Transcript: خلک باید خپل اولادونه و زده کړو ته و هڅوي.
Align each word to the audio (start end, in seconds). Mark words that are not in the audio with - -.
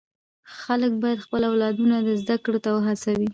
خلک 0.61 0.91
باید 1.01 1.23
خپل 1.25 1.41
اولادونه 1.49 1.95
و 2.05 2.09
زده 2.21 2.35
کړو 2.43 2.59
ته 2.65 2.69
و 2.73 2.85
هڅوي. 2.87 3.27